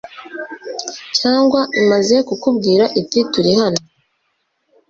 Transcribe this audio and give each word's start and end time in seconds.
cyangwa 1.19 1.59
imaze 1.81 2.15
kukubwira 2.27 2.85
iti 3.01 3.19
'turi 3.25 3.51
hano' 3.59 3.83